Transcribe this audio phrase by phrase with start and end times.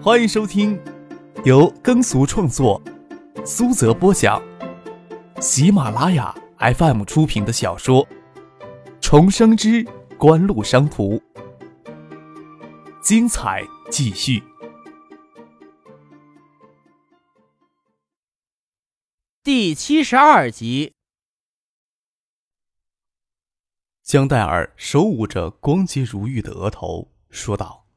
[0.00, 0.80] 欢迎收听
[1.44, 2.80] 由耕俗创作、
[3.44, 4.40] 苏泽播讲、
[5.40, 8.06] 喜马拉雅 FM 出品的小说
[9.00, 9.84] 《重生之
[10.16, 11.16] 官路商途》，
[13.02, 14.40] 精彩继续，
[19.42, 20.94] 第七十二集。
[24.04, 27.87] 江黛儿手捂着光洁如玉的额头，说道。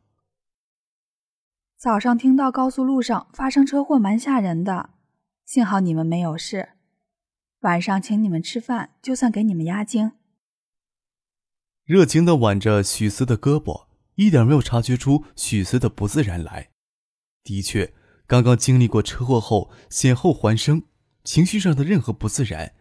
[1.81, 4.91] 早上听到高速路上发生车祸，蛮吓人的。
[5.48, 6.73] 幸好你们没有事。
[7.62, 10.12] 晚上请你们吃饭，就算给你们压惊。
[11.84, 16.70] 热情的挽着许思的胳膊，一点没有察觉出许思的不自然来。
[17.44, 17.91] 的确，
[18.27, 20.84] 刚刚经历过车祸后险后还生，
[21.23, 22.76] 情绪上的任何不自然，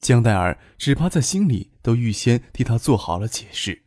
[0.00, 3.84] 江黛儿只怕在心里都预先替他做好了解释。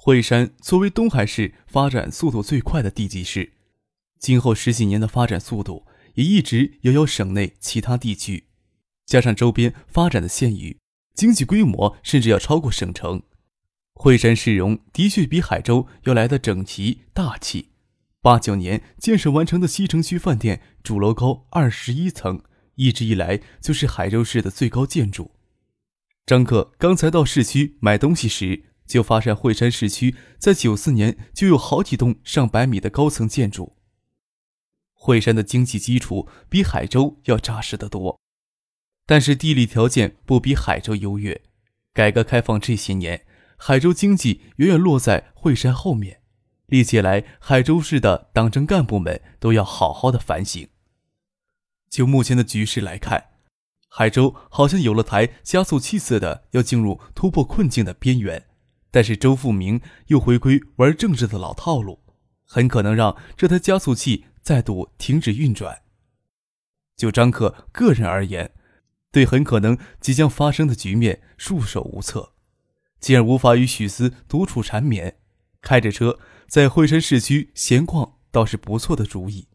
[0.00, 3.54] 惠山作为东海市发展速度最快的地级市，
[4.16, 8.44] 今后十几年的发展速度也一直遥遥省内其他地区，
[9.04, 10.78] 加上周边发展的县域，
[11.14, 13.24] 经济规模甚至要超过省城。
[13.92, 17.70] 惠山市容的确比海州要来的整齐大气。
[18.22, 22.40] 八九年建设完成的西城区饭店主楼高二十一层，
[22.76, 25.32] 一直以来就是海州市的最高建筑。
[26.24, 28.66] 张克刚才到市区买东西时。
[28.88, 33.76] 就发现惠山市区在九四年就有好几栋上百米的高层建筑。
[34.94, 38.18] 惠山的经济基础比海州要扎实得多，
[39.06, 41.40] 但是地理条件不比海州优越。
[41.92, 43.24] 改革开放这些年，
[43.56, 46.22] 海州经济远远落在惠山后面。
[46.66, 50.68] 历届来，海州市的党政干部们都要好好的反省。
[51.88, 53.30] 就目前的局势来看，
[53.88, 58.47] 海州好像有了台加速器似的，要进入突破困境的边缘。
[58.98, 62.00] 但是周富明又回归玩政治的老套路，
[62.44, 65.82] 很可能让这台加速器再度停止运转。
[66.96, 68.50] 就张克个人而言，
[69.12, 72.32] 对很可能即将发生的局面束手无策。
[72.98, 75.18] 既然无法与许思独处缠绵，
[75.62, 79.46] 开着车在惠山市区闲逛倒是不错的主意，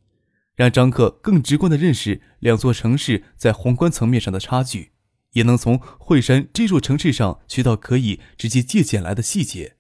[0.56, 4.93] 让张克更直观地认识两座城市在宏观层面上的差距。
[5.34, 9.76] 也能从惠山这座城市上学到可以直接借鉴来的细节。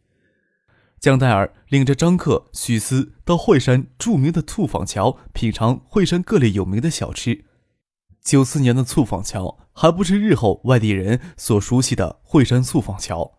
[1.00, 7.44] 江黛儿领着张克、许思到惠山著名的醋坊桥品尝惠山各类有名的小吃。
[8.24, 13.34] 九四年的醋坊桥还不是日后外地人所熟悉的惠山醋坊桥。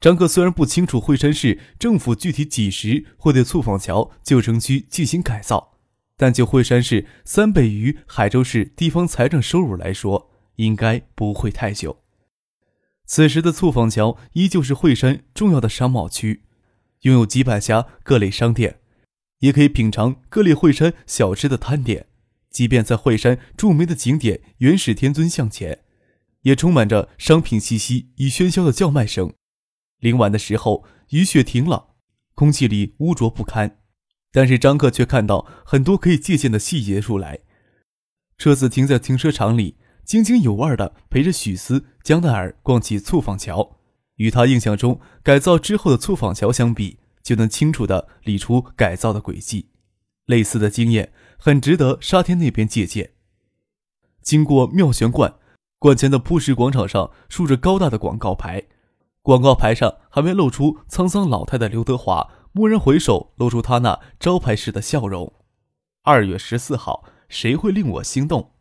[0.00, 5.76] 张克虽然不清楚惠山市政府具体几时会对醋坊桥旧城区进行改造，
[6.16, 12.02] 但就惠山市三倍于海州市地方财政收入来说，应该不会太久。
[13.06, 16.42] 此时的醋坊桥依旧是惠山重要的商贸区，
[17.00, 18.80] 拥有几百家各类商店，
[19.38, 22.06] 也可以品尝各类惠山小吃的摊点。
[22.50, 25.84] 即便在惠山著名的景点元始天尊像前，
[26.42, 29.32] 也充满着商品气息与喧嚣的叫卖声。
[30.00, 31.94] 临晚的时候，雨雪停了，
[32.34, 33.78] 空气里污浊不堪，
[34.32, 37.38] 但是张克却看到很多可以借鉴的细节出来。
[38.36, 39.76] 车子停在停车场里。
[40.08, 43.76] 津津有味地陪着许思、江奈儿逛起醋坊桥，
[44.14, 49.68] 与他印象中改造之后的醋坊桥相比，就能清楚地理出改造的轨迹。
[50.24, 53.10] 类似的经验很值得沙田那边借鉴。
[54.22, 55.34] 经过妙玄观，
[55.78, 58.64] 观前的铺石广场上竖着高大的广告牌，
[59.20, 65.34] 广告牌上还没露出沧桑老态的刘德华，蓦然回首，露出他那招牌式的笑容。
[66.02, 68.52] 二月十四号，谁会令我心动？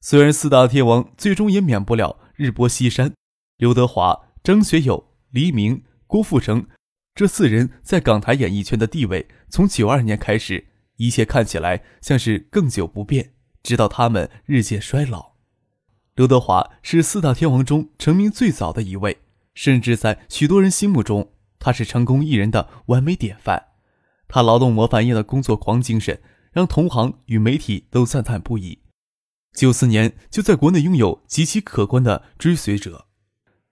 [0.00, 3.12] 虽然四大天王最终也免不了日薄西山，
[3.56, 6.66] 刘德华、张学友、黎明、郭富城
[7.14, 15.32] 这四人在港台演艺圈的地位，从九二年开始，一切看起来像是更久不变，直到他们日渐衰老。
[16.14, 19.18] 刘德华是四大天王中成名最早的一位，
[19.54, 23.68] 甚至在许多人心目中，他是成功艺人的完美典范。
[24.28, 26.20] 他劳动模范一样的工作狂精神，
[26.52, 28.78] 让同行与媒体都赞叹不已。
[29.52, 33.06] 九四年就在国内拥有极其可观的追随者。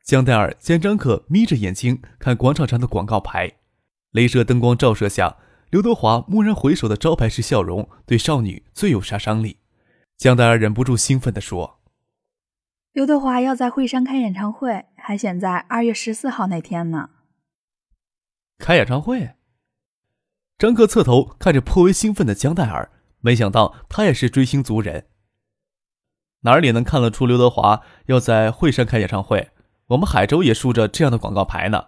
[0.03, 3.55] 江黛尔见张可眯着眼睛看广场上的广告牌，
[4.13, 5.39] 镭射灯光照射下，
[5.71, 9.59] 刘德华蓦然回首的招牌式笑容，对少女最有杀伤力。
[10.17, 11.81] 江黛尔忍不住兴奋地说
[12.93, 17.11] ：“刘德华要在惠山开演唱会，还选在二月十四号那天呢。”
[18.59, 19.35] 开演唱会？
[20.57, 25.09] 张克侧头看着颇为兴奋的江黛尔，没想到他也是追星族人。
[26.45, 29.51] 哪里能看得出刘德华要在惠山开演唱会？
[29.89, 31.87] 我们海州也竖着这样的广告牌呢。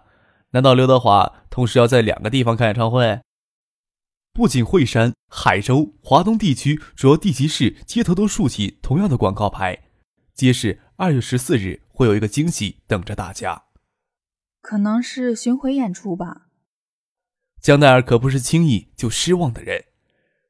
[0.51, 3.21] 难道刘德华同时要在两个地方开演唱会？
[4.33, 9.83] 不仅惠山、海州、华东地区主要地级市街头都竖起同样的广告牌，
[10.33, 13.63] 揭示二月十四日会有一个惊喜等着大家。
[14.61, 16.47] 可能是巡回演出吧。
[17.61, 19.85] 江奈儿可不是轻易就失望的人。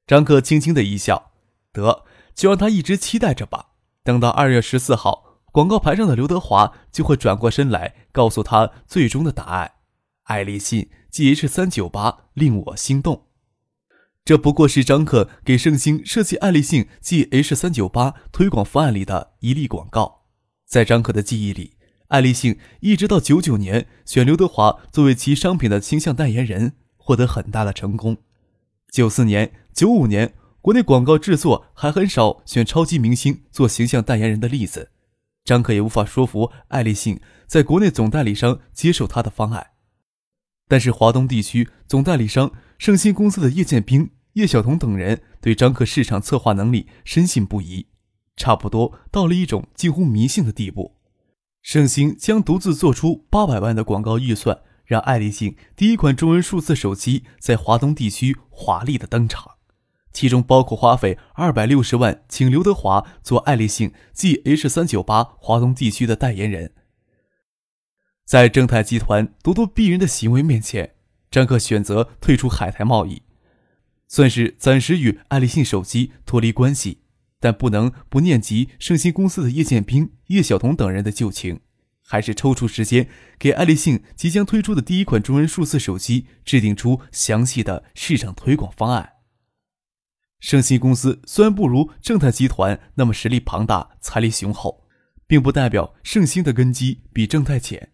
[0.06, 1.32] 张克轻轻的一笑，
[1.74, 3.72] 得，就让他一直期待着吧。
[4.08, 9.74] 等到二月十四号，广告牌上的刘德华就会转过身来，告诉他最终的答案。
[10.28, 13.24] 爱立信 GH 三九八令我心动。
[14.24, 20.22] 这不过是张克给盛兴设计爱立信 GH 三九八推广方案里的一例广告。
[20.66, 21.74] 在张克的记忆里，
[22.08, 28.16] 爱立信一直到九九年选刘德华作为其商品的形象代言人，获得很大的成功。
[28.90, 30.34] 九四年、九五年，
[30.68, 34.92] 国内广告制作还很少选超级明星做形象代言人的例子。
[35.46, 39.68] 张克也无法说服爱立信在国内总代理商接受他的方案。
[40.68, 44.10] 但是华东地区总代理商盛兴公司的叶剑兵。
[44.34, 47.88] 叶晓彤等人对张克市场策划能力深信不疑，
[48.36, 50.98] 差不多到了一种近乎迷信的地步。
[51.62, 59.57] 盛兴将独自做出八百万的广告预算，让爱立信第一款中文数字手机在华东地区华丽的登场，
[60.18, 66.74] 其中包括花费二百六十万请刘德华做爱立信 GH 三九八华东地区的代言人。
[68.26, 70.96] 在正泰集团咄咄逼人的行为面前，
[71.30, 73.22] 张克选择退出海苔贸易。
[74.08, 77.02] 算是暂时与爱立信手机脱离关系，
[77.40, 81.60] 但不能不念及盛兴公司的叶剑兵、叶晓彤等人的旧情，
[82.02, 89.17] 还是抽出时间给爱立信即将推出的第一款中文数字手机制定出详细的市场推广方案。
[90.40, 94.88] 盛兴公司虽然不如正泰集团那么实力庞大、财力雄厚，
[95.26, 97.92] 并不代表盛兴的根基比正泰浅，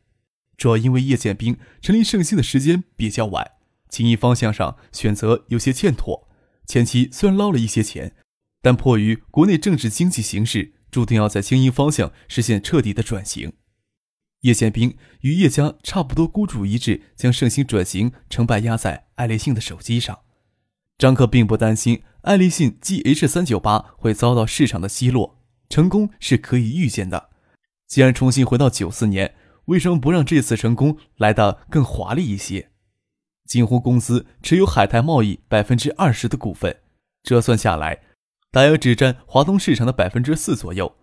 [0.58, 3.52] 主要因为叶剑兵成立盛兴的时间比较晚。
[3.90, 6.28] 经营方向上选择有些欠妥，
[6.66, 8.16] 前期虽然捞了一些钱，
[8.62, 13.54] 但迫于国内政治经济形势，注定要在经营方向实现彻底的转型。
[14.42, 20.20] 叶剑兵与叶家差不多孤注一掷，将盛兴转型成败压在爱立信的手机上。
[20.98, 27.30] 张克并不担心爱立信 GH 三九八会遭到市场的奚落，成功是可以预见的。
[27.88, 29.36] 既然重新回到九四年，
[29.66, 32.70] 为什么不让这次成功来得更华丽一些？
[33.46, 36.78] 锦湖公司持有海泰贸易百分之二十的股份，
[37.24, 38.00] 折算下来，
[38.52, 40.96] 大约只占华东市场的百分之四左右。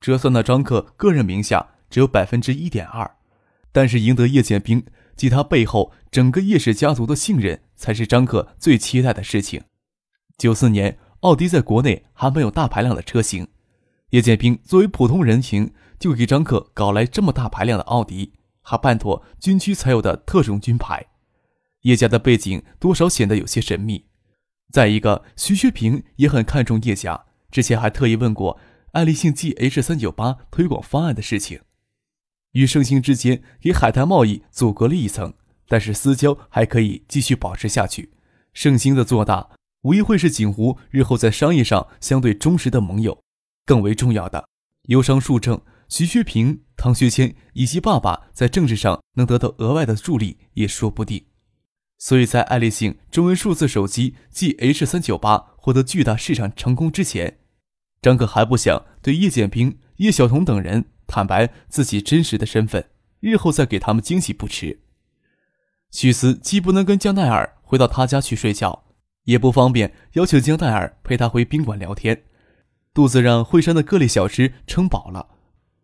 [0.00, 3.18] 折算到张克个人名下，只有百分之一点二。
[3.70, 4.84] 但是赢得叶剑兵
[5.14, 9.62] 及他背后整个叶氏家族的信任，才是张克最期待的事情。
[10.36, 13.48] 九四年，奥迪在国内还没有大排量的车型，
[14.10, 21.06] 叶剑兵作为普通人情，就给张克搞来这么大排量的奥迪，还办妥军区才有的特种军牌。
[21.82, 24.04] 叶家的背景多少显得有些神秘。
[24.70, 28.60] 再一个，徐学平也很看重叶家，之前还特意问过
[28.92, 31.60] 爱立信 GH 三九八推广方案的事情。
[32.52, 35.32] 与盛兴之间给海泰贸易阻隔了一层，
[35.70, 38.10] 但是私交还可以继续保持下去。
[38.52, 39.50] 盛兴的做大，
[39.82, 43.22] 无疑会是锦湖日后在商业上相对忠实的盟友。
[43.64, 44.48] 更为重要的，
[44.88, 51.24] 忧商数正、徐学平、唐学谦以及爸爸在政治上能得到额外的助力，也说不定。
[51.98, 57.38] 所以在爱立信中文数字手机 GH 三九八获得巨大市场成功之前，
[58.02, 64.80] 张克还不想对叶剑兵、叶晓彤等人坦白自己真实的身份，日后再给他们惊喜不迟。
[65.90, 68.84] 许思既不能跟江奈尔回到他家去睡觉，
[69.24, 72.22] 也不方便邀请江奈尔陪他回宾馆聊天，
[72.94, 75.28] 肚子让惠山的各类小吃撑饱了，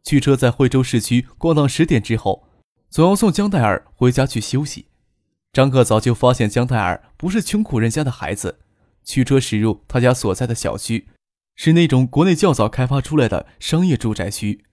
[0.02, 2.48] 驱车在惠州市区逛到十点之后，
[2.88, 4.86] 总要送江奈尔回家去休息。
[5.52, 8.60] 张克早就发现江奈尔不是穷苦人家的孩子，
[9.02, 11.08] 驱车驶入他家所在的小区，
[11.54, 14.64] 是那种国内较早开发出来的商业住宅区。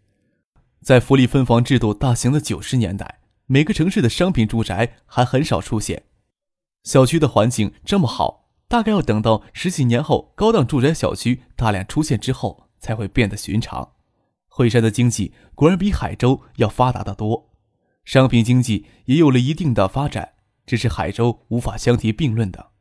[0.82, 3.20] 在福利分房制度大行的九十年代，
[3.54, 6.06] 每个城市的商品住宅还很少出现。
[6.86, 13.92] 小区的环境这么好，大概要等到十几年后，高档住宅小区大量出现之后，才会变得寻常。
[14.48, 17.52] 惠山的经济果然比海州要发达得多，
[18.04, 20.34] 商品经济也有了一定的发展。
[20.66, 22.72] 这是海州无法相提并论的。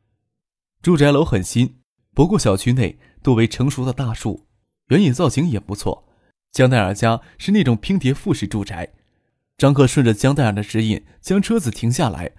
[0.81, 1.81] 住宅楼很新，
[2.15, 4.47] 不过小区内多为成熟的大树，
[4.87, 6.09] 原野造型也不错。
[6.51, 8.91] 江奈尔家是那种拼叠复式住宅。
[9.63, 12.33] 张克顺着江黛尔的指引，将车子停下来。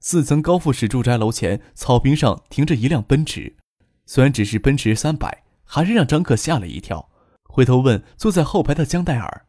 [0.00, 3.58] 四层高复式住宅楼前草坪上停着一辆奔驰，
[4.06, 7.10] 虽然只是奔驰三百，还是让张克吓了一跳。
[7.44, 9.44] 回头问坐在后排的江黛尔：“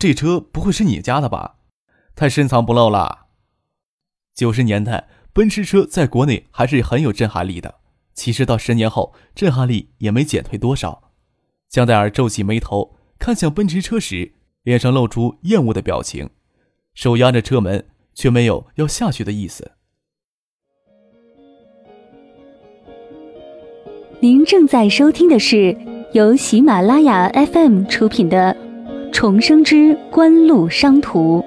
[0.00, 1.56] 这车不会是你家的吧？
[2.16, 3.26] 太深藏不露了。”
[4.34, 7.82] 九十年代，奔驰车在国内还是很有震撼力的。
[8.14, 11.12] 其实到十年后，震撼力也没减退多少。
[11.68, 16.30] 江黛儿皱起眉头，看向奔驰车时，脸上露出厌恶的表情，
[16.94, 19.72] 手压着车门，却没有要下去的意思。
[24.20, 25.76] 您正在收听的是
[26.14, 28.56] 由喜马拉雅 FM 出品的
[29.12, 31.40] 《重生之官路商途》。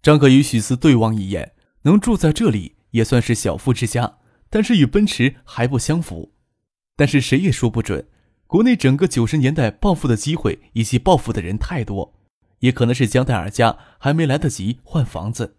[0.00, 6.30] 张可与许思对望一眼，能住在这里也算是小富之家，但是与奔驰还不相符。
[6.94, 8.06] 但是谁也说不准，
[8.54, 12.14] 国内整个九十年代暴富的机会以及暴富的人太多，
[12.60, 15.56] 也可能是江黛儿家还没来得及换房子。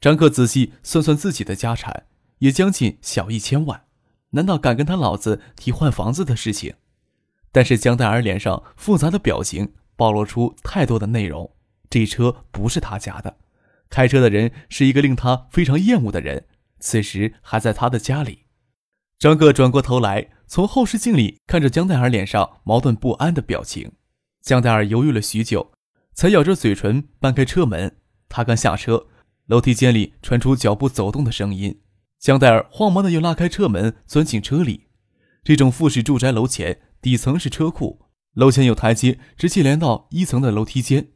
[0.00, 2.06] 张克仔细算算自己的家产，
[2.38, 3.84] 也将近小一千万，
[4.30, 6.74] 难道敢跟他老子提换房子的事情？
[7.52, 11.48] 但是江黛儿脸上复杂的表情暴露出太多的内容，
[11.88, 13.36] 这车不是他家的，
[13.88, 16.46] 开车的人是一个令他非常厌恶的人，
[16.80, 18.40] 此时还在他的家里。
[19.20, 20.30] 张克转过头来。
[20.46, 23.92] 从后视镜里看着江黛儿脸上矛盾不安的表情，
[24.40, 25.72] 江黛儿犹豫了许久，
[26.12, 27.96] 才咬着嘴唇搬开车门。
[28.28, 29.06] 他刚下车，
[29.46, 31.80] 楼梯间里传出脚步走动的声音。
[32.18, 34.88] 江黛儿慌忙的又拉开车门，钻进车里。
[35.42, 41.08] 这种复式住宅楼前底层是车库，楼前有台阶，直接连到一层的楼梯间。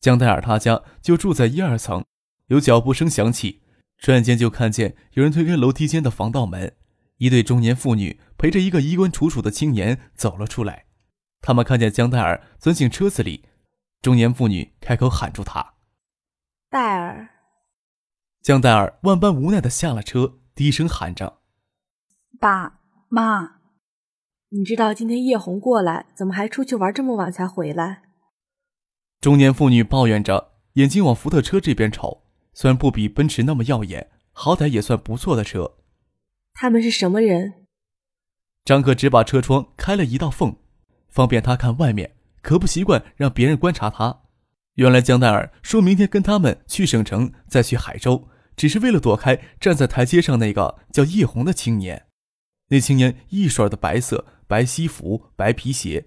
[0.00, 2.04] 江黛儿他家就住在一二层。
[2.48, 3.62] 有脚步声响起，
[3.96, 6.74] 转眼间就看见有人推开楼梯间的防盗门。
[7.20, 10.86] 一对中年妇女陪着一个衣冠楚楚的青年走了出来，
[11.42, 13.44] 他们看见江黛儿钻进车子里，
[14.00, 15.74] 中年妇女开口喊住他
[16.70, 17.28] ：“戴儿。”
[18.40, 21.40] 江黛儿万般无奈的下了车，低声喊着
[22.40, 23.56] ：“爸妈。”
[24.48, 28.02] 你知道今天叶红过来，怎么还出去玩这么晚才回来？
[29.20, 32.22] 中年妇女抱怨着，眼睛往福特车这边瞅，
[32.54, 35.76] 虽然不比奔驰那么耀眼，好歹也算不错的车。
[36.54, 37.66] 他们是什么人？
[38.64, 40.56] 张克只把车窗开了一道缝，
[41.08, 44.22] 方便他看外面，可不习惯让别人观察他。
[44.74, 52.06] 原来江黛儿说明天跟他们去省城，再去海州，只是为了躲开站在台阶上那个叫叶红的青年。
[52.68, 56.06] 那青年一甩的白色白西服、白皮鞋，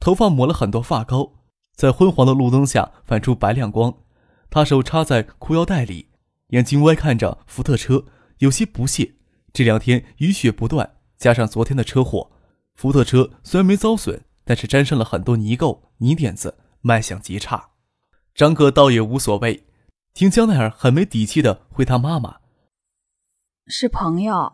[0.00, 1.44] 头发抹了很多发膏，
[1.76, 4.02] 在昏黄的路灯下反出白亮光。
[4.50, 6.08] 他手插在裤腰带里，
[6.48, 8.06] 眼睛歪看着福特车，
[8.38, 9.12] 有些不屑。
[9.52, 12.30] 这两天雨雪不断，加上昨天的车祸，
[12.74, 17.70] 福特车虽然没遭损，但是沾上了很多泥垢、泥点子，卖相极差。
[18.34, 19.66] 张克倒也无所谓，
[20.14, 22.38] 听江奈儿很没底气的回他妈妈
[23.66, 24.52] ：“是朋友。”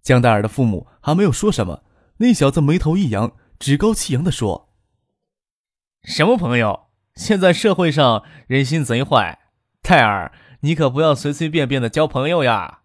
[0.00, 1.82] 江奈尔的父母还没有说什么，
[2.18, 4.72] 那小子眉头一扬，趾高气扬的说
[6.02, 6.86] ：“什么朋友？
[7.16, 9.38] 现在社会上人心贼坏，
[9.82, 12.78] 泰尔，你可不要随随便便的交朋友呀。”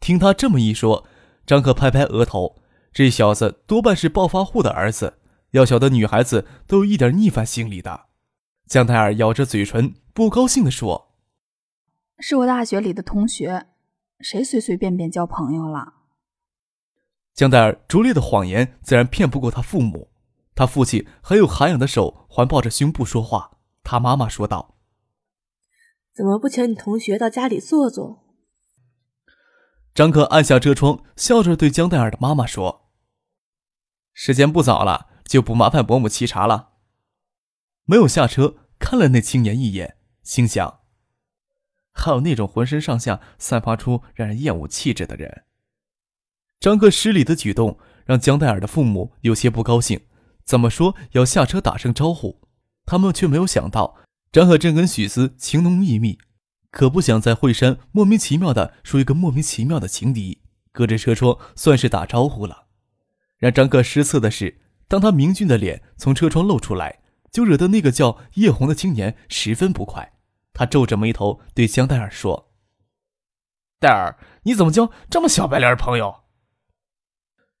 [0.00, 1.06] 听他这么一说，
[1.46, 2.60] 张可拍拍额头，
[2.92, 5.18] 这小子多半是暴发户的儿子。
[5.52, 8.06] 要晓得，女孩子都有一点逆反心理的。
[8.66, 11.14] 江泰尔咬着嘴唇，不高兴地说
[12.20, 13.66] ：“是我大学里的同学，
[14.20, 15.94] 谁随随便便交朋友了？”
[17.34, 20.10] 江泰尔拙劣的谎言自然骗不过他父母。
[20.54, 23.52] 他父亲很有涵养的手环抱着胸部说话。
[23.82, 24.74] 他妈妈说道
[26.12, 28.24] ：“怎么不请你同学到家里坐坐？”
[29.98, 32.88] 张克按下车窗，笑着对江黛儿的妈妈说
[34.14, 36.74] ：“时间不早了，就不麻烦伯母沏茶了。”
[37.84, 40.82] 没有下车，看了那青年一眼，心想
[41.90, 45.42] ：“还有那种浑身上下散发出让人厌恶气质的人。”
[46.60, 47.76] 张克失礼的举动
[48.06, 50.06] 让江黛儿的父母有些不高兴，
[50.44, 52.40] 怎么说要下车打声招呼，
[52.86, 53.96] 他们却没有想到
[54.30, 56.20] 张可正跟许思情浓意密。
[56.70, 62.66] 可不想在惠山莫名其妙的说一个莫名其妙的情敌，隔着车窗算是打招呼了。
[63.38, 70.14] 让张克失策的是，当他明俊的脸从车窗露出来，就惹得那个叫叶红的青年十分不快。
[70.52, 72.52] 他皱着眉头对江黛尔说
[73.78, 76.22] ：“戴尔，你怎么交这么小白脸朋友？”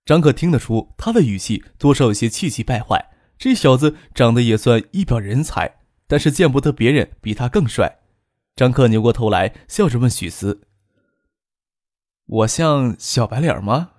[0.04, 3.10] 张克听得出他的语气多少有些气急败坏。
[3.38, 5.76] 这小子长得也算一表人才，
[6.08, 7.98] 但是见不得别人比他更帅。
[8.58, 10.62] 张克扭过头来，笑着问许思
[12.26, 13.92] ：“我像小白脸吗？”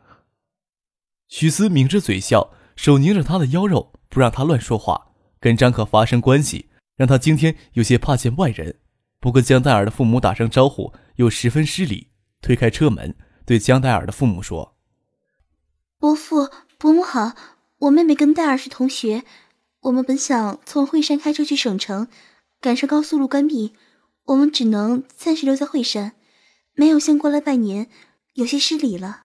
[1.30, 8.82] 许思抿着嘴笑，手捏着他的腰肉，不让他乱说话，跟张克发生关系，让他今天有些怕见外人。
[9.22, 12.10] 不跟江黛尔的父母打声招呼，又十分失礼，
[12.42, 14.75] 推开车门，对江黛尔的父母说
[15.98, 17.34] ：“伯父、伯母好，
[17.78, 19.24] 我妹妹跟黛尔是同学，
[19.84, 22.10] 我们本想从惠山开车去省城。”
[22.62, 23.74] 赶上高速路关闭，
[24.29, 26.13] 我们只能暂时留在惠山，
[26.74, 27.89] 没有先过来拜年，
[28.33, 29.21] 有些失礼了。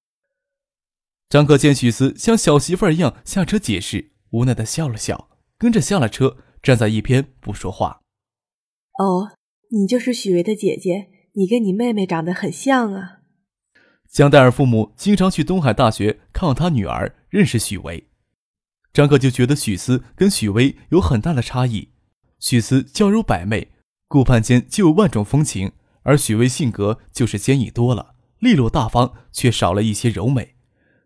[1.28, 8.00] 张克见许思像小媳妇儿一样下车解释，无奈的笑了笑，跟着下了车，站在一边不说话。
[8.99, 9.32] 哦，
[9.73, 13.18] 你就是许巍的姐姐，你跟你妹妹长得很像啊。
[14.11, 18.08] 江黛儿父母经常去东海大学看望他女儿，认识许巍。
[18.94, 21.90] 张克就觉得许思跟许巍有很大的差异。
[22.38, 23.73] 许思娇柔百媚，
[24.14, 25.71] 顾盼间就有万种风情；
[26.02, 30.54] 而许巍性格就是坚毅多了，利落大方，却少了一些柔美。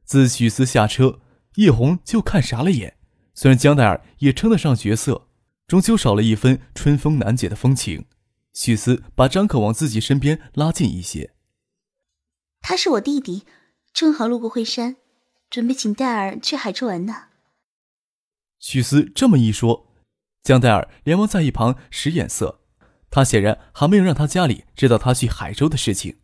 [0.05, 1.23] 自许思下车，
[1.55, 2.99] 叶红就看傻了眼。
[3.33, 5.27] 虽然江黛儿也称得上绝色，
[5.67, 8.05] 终究少了一分春风难解的风情。
[8.53, 11.33] 许思把张可往自己身边拉近一些。
[12.61, 13.47] 他是我弟弟，
[13.95, 14.97] 正好路过惠山，
[15.49, 17.29] 准备请戴尔去海州玩呢。
[18.59, 19.87] 许思这么一说，
[20.43, 22.61] 江戴尔连忙在一旁使眼色。
[23.11, 26.17] 他显然还没有让他家里知道他去海州的事情。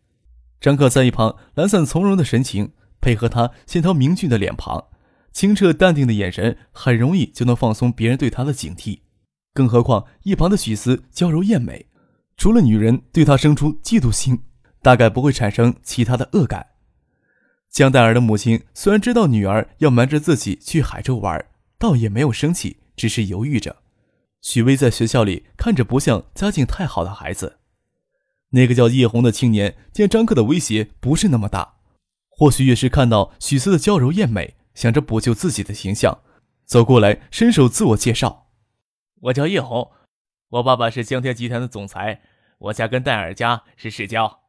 [0.59, 4.85] 张克在一旁懒散从容的神情，配合他线条明俊的脸庞，
[5.31, 8.99] 清澈淡定的眼神，很容易就能放松别人对他的警惕。
[9.53, 11.87] 更何况一旁的许思娇柔艳美，
[12.37, 14.41] 除了女人对他生出嫉妒心。
[14.81, 16.67] 大概不会产生其他的恶感。
[17.71, 21.43] 江黛儿的母亲虽然知道女儿要瞒着自己去海州玩，
[21.79, 23.75] 倒也没有生气，只是犹豫着。
[24.45, 27.57] 许巍在学校里看着不像家境太好的孩子。
[28.49, 31.77] 那个叫叶红的青年见张克的威胁不是那么大，
[32.29, 36.19] 或许也是看到许思的娇柔艳美，想着补救自己的形象，
[36.63, 38.51] 走过来伸手自我介绍
[39.21, 39.89] ：“我叫叶红，
[40.49, 42.21] 我爸爸是江天集团的总裁，
[42.59, 44.41] 我家跟戴尔家是世交。”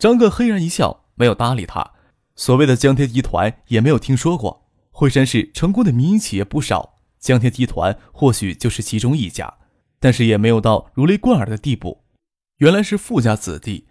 [0.00, 1.92] 张克嘿然一笑，没有搭理他。
[2.34, 4.66] 所谓的江天集团也没有听说过。
[4.90, 6.95] 惠山市成功的民营企业不少，
[7.26, 9.52] 江天集团或许就是其中一家，
[9.98, 12.04] 但是也没有到如雷贯耳的地步。
[12.58, 13.88] 原来是富家子弟，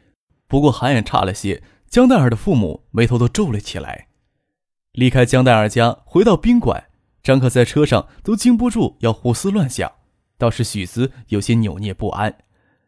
[0.47, 1.61] 不过涵养差了些。
[1.89, 4.07] 江黛儿的父母眉头都皱了起来。
[4.93, 6.85] 离开江黛儿家，回到宾馆，
[7.21, 9.91] 张克在车上都禁不住要胡思乱想。
[10.37, 12.37] 倒是许思有些扭捏不安，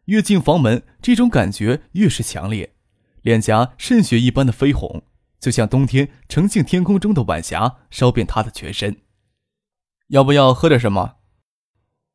[0.06, 2.72] 越进房门，这种感觉越是强烈。
[3.20, 5.02] 脸颊渗血一般的绯红，
[5.38, 8.96] 就像冬天澄净天空中的晚霞，烧遍他的全身。
[10.08, 11.16] 要不要喝点什么？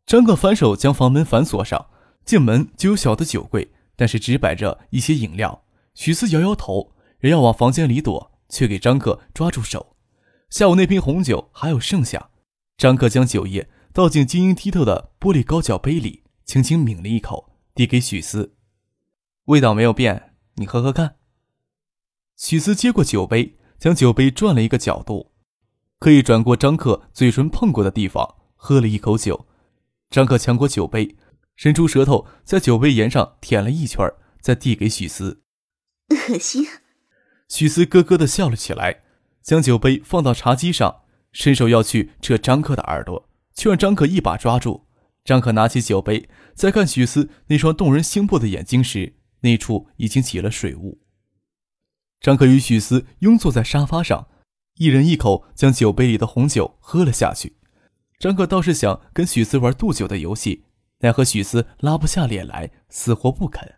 [0.05, 1.89] 张克反手将房门反锁上，
[2.25, 5.63] 进门就有小的酒柜，但是只摆着一些饮料。
[5.93, 9.95] 许思摇摇头，人要往房间里躲，却给张克抓住手。
[10.49, 12.31] 下午那瓶红酒还有剩下，
[12.77, 18.55] 张克将酒液倒进晶莹剔透的玻璃高脚杯里，轻轻抿了一口，递给许思，
[19.45, 20.33] 味道没有变。
[20.55, 21.17] 你喝喝看。
[22.37, 25.31] 许思接过酒杯，将酒杯转了一个角度，
[26.03, 29.47] 可以转过张克嘴唇碰过的地方，喝了一口酒。
[30.09, 31.15] 张克抢过酒杯，
[31.55, 34.05] 伸出舌头在酒杯沿上舔了一圈，
[34.41, 35.43] 再递给许思。
[36.09, 36.67] 恶心。
[37.47, 39.03] 许思咯咯的笑了起来，
[39.41, 44.85] 将酒杯放到茶几上，伸手要去扯张克的耳朵，却让张克一把抓住。
[45.23, 49.15] 张克拿起酒杯，在看许思那双动人心魄的眼睛时。
[49.39, 50.99] 那处已经起了水雾。
[52.19, 54.27] 张克与许思拥坐在沙发上，
[54.75, 57.57] 一人一口将酒杯里的红酒喝了下去。
[58.19, 60.65] 张克倒是想跟许思玩渡酒的游戏，
[60.99, 63.75] 奈何许思拉不下脸来，死活不肯。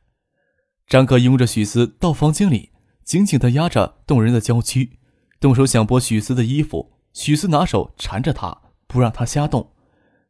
[0.88, 2.72] 张克拥着许思到房间里，
[3.04, 5.00] 紧紧地压着动人的娇躯，
[5.40, 6.94] 动手想剥许思的衣服。
[7.12, 9.74] 许思拿手缠着他，不让他瞎动。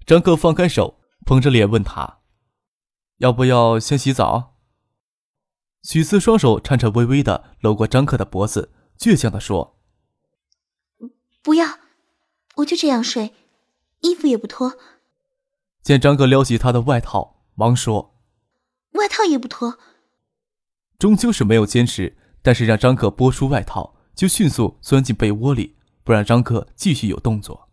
[0.05, 2.19] 张克放开手，捧着脸问他
[3.17, 4.55] ：“要不要先洗澡？”
[5.83, 9.74] 许思双手颤颤巍巍的搂过张克的脖子，倔强的说
[11.45, 11.77] ：“不要，
[12.55, 13.31] 我就这样睡，
[14.01, 14.79] 衣服也不脱。”
[15.83, 18.15] 见张克撩起他的外套，忙说
[18.93, 19.77] ：“外套也不脱。”
[20.97, 27.69] 终究是没有坚持，但是让张克剥出外套，就迅速钻进被窝里，不让张克继续有动作。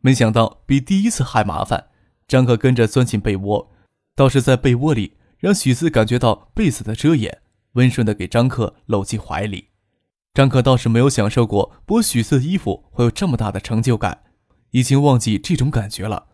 [0.00, 1.90] 没想到比第一次还麻烦，
[2.26, 3.70] 张克跟着钻进被窝，
[4.14, 5.18] 倒是在被窝里。
[5.38, 9.68] 让许四感觉到被子的遮掩，温顺的给张克搂进怀里。
[10.36, 14.20] 张克倒是没有享受过剥许思的衣服会有这么大的成就感，
[14.72, 16.26] 已经忘记这种感觉了。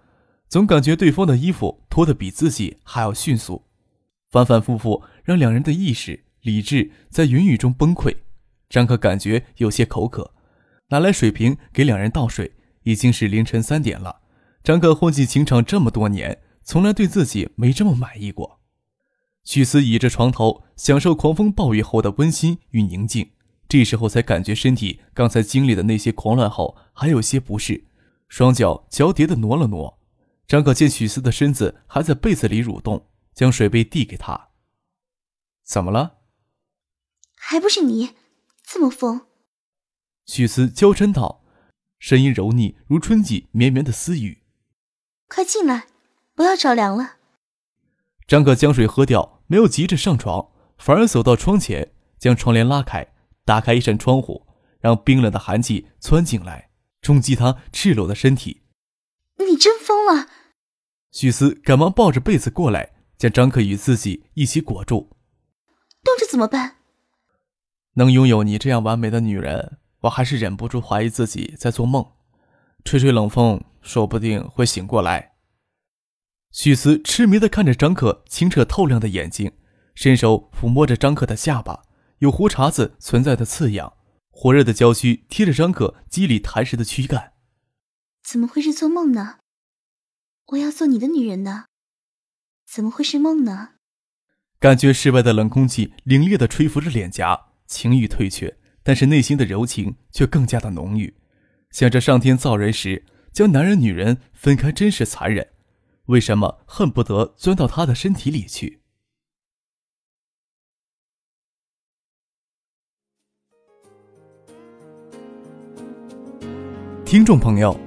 [0.49, 3.65] 总感觉对方的衣服脱得比自己还要迅速，
[4.29, 8.13] 反反复复让两人的意识、理智在云雨中崩溃。
[8.69, 10.35] 张克感觉有些口渴，
[10.89, 12.55] 拿来水瓶给两人倒水。
[12.83, 14.23] 已经是凌晨三点了。
[14.65, 18.59] 张克混迹情场这么多年，从来对自己没这么满意过。
[19.45, 23.31] 许思倚着床头，享受狂风暴雨后的温馨与宁静。
[23.73, 27.87] 这时候才感觉身体刚才经历的那些狂乱后还有些不适，
[28.29, 29.99] 双脚交叠的挪了挪。
[30.47, 34.51] 张可见许思的身子还在被子里蠕动，将水杯递给他。
[35.65, 36.19] 怎么了？
[37.35, 38.11] 还不是你，
[38.63, 39.23] 这么疯。
[40.27, 41.43] 许思娇嗔道，
[41.99, 44.43] 声音柔腻如春季绵绵的私语。
[45.29, 45.87] 快进来，
[46.35, 47.17] 不要着凉了。
[48.27, 53.12] 张可将水喝掉，没有急着上床，反而走到窗前，将窗帘拉开，
[53.45, 54.47] 打开一扇窗户，
[54.81, 58.63] 让冰冷的寒气窜进来，冲击他赤裸的身体。
[59.39, 60.29] 你真疯了！
[61.11, 65.11] 许思赶忙抱着被子过来，将张可与自己一起裹住。
[66.03, 66.77] 冻着怎么办？
[67.95, 72.07] 能拥有你这样完美的女人，我还是忍不住怀疑自己在做梦。
[72.85, 75.33] 吹吹冷风，说不定会醒过来。
[76.51, 79.53] 许思痴迷的看着张可清澈透亮的眼睛，
[79.95, 81.85] 伸手抚摸着张可的下巴，
[82.23, 83.95] 有胡茬子存在的刺痒，
[84.31, 87.33] 火热的娇躯贴着张可肌理弹实的躯干。
[88.23, 89.41] 怎么会是做梦呢？
[90.53, 91.65] 我要做你的女人呢？
[92.65, 93.71] 怎么会是梦呢？
[94.61, 101.17] 感觉室外的冷空气凛冽的吹拂着脸颊，情欲退却，但是内心的柔情却更加的浓郁。
[101.73, 105.49] 想着上天造人时将男人女人分开，真是残忍。
[106.07, 108.82] 为什么恨不得钻到他的身体里去？
[117.13, 117.79] 听众朋友，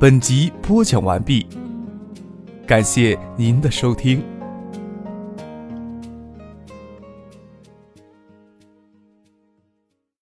[0.00, 1.46] 本集播讲完毕，
[2.66, 4.20] 感谢您的收听。